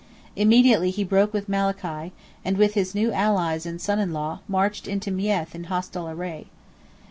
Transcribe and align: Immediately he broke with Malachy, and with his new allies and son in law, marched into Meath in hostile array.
Immediately 0.35 0.89
he 0.89 1.03
broke 1.03 1.31
with 1.31 1.47
Malachy, 1.47 2.11
and 2.43 2.57
with 2.57 2.73
his 2.73 2.95
new 2.95 3.11
allies 3.11 3.67
and 3.67 3.79
son 3.79 3.99
in 3.99 4.11
law, 4.13 4.39
marched 4.47 4.87
into 4.87 5.11
Meath 5.11 5.53
in 5.53 5.65
hostile 5.65 6.09
array. 6.09 6.47